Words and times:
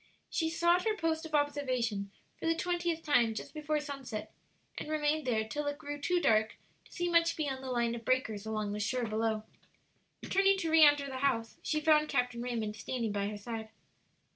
She 0.31 0.49
sought 0.49 0.83
her 0.85 0.97
post 0.97 1.27
of 1.27 1.35
observation 1.35 2.09
for 2.39 2.47
the 2.47 2.55
twentieth 2.55 3.03
time 3.03 3.35
just 3.35 3.53
before 3.53 3.79
sunset, 3.79 4.33
and 4.79 4.89
remained 4.89 5.27
there 5.27 5.47
till 5.47 5.67
it 5.67 5.77
grew 5.77 6.01
too 6.01 6.19
dark 6.19 6.55
to 6.85 6.91
see 6.91 7.07
much 7.07 7.35
beyond 7.37 7.63
the 7.63 7.69
line 7.69 7.93
of 7.93 8.03
breakers 8.03 8.43
along 8.47 8.71
the 8.73 8.79
shore 8.79 9.05
below. 9.05 9.43
Turning 10.27 10.57
to 10.57 10.71
re 10.71 10.81
enter 10.83 11.05
the 11.05 11.17
house, 11.19 11.57
she 11.61 11.79
found 11.81 12.09
Captain 12.09 12.41
Raymond 12.41 12.75
standing 12.77 13.11
by 13.11 13.27
her 13.27 13.37
side. 13.37 13.69